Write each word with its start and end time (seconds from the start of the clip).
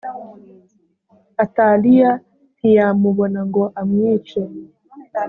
ataliya 1.43 2.11
ntiyamubona 2.57 3.39
ngo 3.49 3.63
amwice. 3.81 4.41